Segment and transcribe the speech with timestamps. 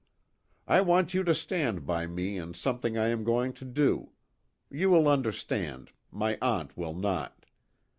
[0.67, 4.13] "I want you to stand by me in something I am going to do
[4.71, 7.45] you will understand, my aunt will not.